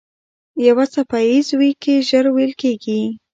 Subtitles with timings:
[0.65, 3.01] یو څپه ایز ويیکی ژر وېل کېږي.